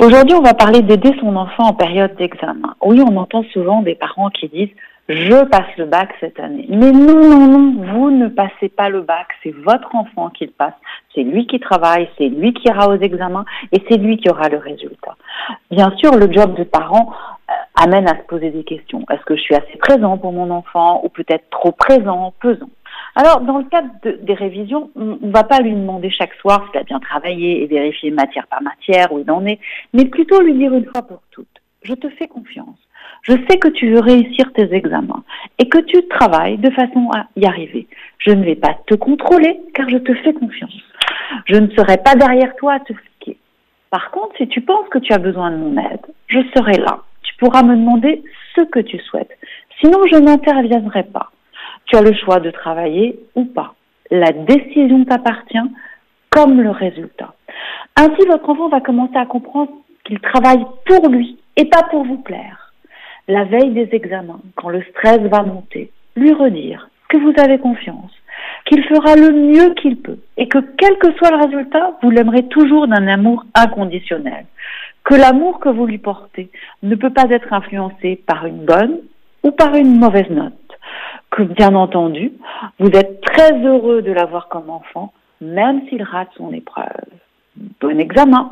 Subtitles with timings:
[0.00, 2.74] Aujourd'hui, on va parler d'aider son enfant en période d'examen.
[2.80, 4.70] Oui, on entend souvent des parents qui disent
[5.10, 6.64] je passe le bac cette année.
[6.70, 10.52] Mais non, non, non, vous ne passez pas le bac, c'est votre enfant qui le
[10.52, 10.72] passe.
[11.14, 14.48] C'est lui qui travaille, c'est lui qui ira aux examens et c'est lui qui aura
[14.48, 15.16] le résultat.
[15.70, 17.12] Bien sûr, le job de parent
[17.50, 17.52] euh,
[17.84, 19.04] amène à se poser des questions.
[19.10, 22.70] Est-ce que je suis assez présent pour mon enfant ou peut-être trop présent, pesant?
[23.16, 23.90] Alors, dans le cadre
[24.22, 27.66] des révisions, on ne va pas lui demander chaque soir s'il a bien travaillé et
[27.66, 29.58] vérifier matière par matière où il en est,
[29.92, 31.48] mais plutôt lui dire une fois pour toutes,
[31.82, 32.78] je te fais confiance.
[33.22, 35.24] Je sais que tu veux réussir tes examens
[35.58, 37.86] et que tu travailles de façon à y arriver.
[38.18, 40.72] Je ne vais pas te contrôler car je te fais confiance.
[41.46, 43.38] Je ne serai pas derrière toi à te fliquer.
[43.90, 47.02] Par contre, si tu penses que tu as besoin de mon aide, je serai là.
[47.22, 48.22] Tu pourras me demander
[48.54, 49.36] ce que tu souhaites.
[49.80, 51.29] Sinon, je n'interviendrai pas.
[51.90, 53.74] Tu as le choix de travailler ou pas.
[54.12, 55.58] La décision t'appartient
[56.30, 57.34] comme le résultat.
[57.96, 59.72] Ainsi, votre enfant va commencer à comprendre
[60.04, 62.72] qu'il travaille pour lui et pas pour vous plaire.
[63.26, 68.12] La veille des examens, quand le stress va monter, lui redire que vous avez confiance,
[68.66, 72.44] qu'il fera le mieux qu'il peut et que quel que soit le résultat, vous l'aimerez
[72.44, 74.46] toujours d'un amour inconditionnel.
[75.02, 76.50] Que l'amour que vous lui portez
[76.84, 79.00] ne peut pas être influencé par une bonne
[79.42, 80.54] ou par une mauvaise note
[81.30, 82.32] que bien entendu,
[82.78, 87.06] vous êtes très heureux de l'avoir comme enfant, même s'il rate son épreuve.
[87.80, 88.50] Bon examen